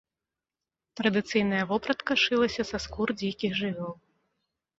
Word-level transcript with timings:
Традыцыйная 1.01 1.65
вопратка 1.73 2.17
шылася 2.23 2.63
са 2.71 2.77
скур 2.87 3.07
дзікіх 3.21 3.51
жывёл. 3.61 3.95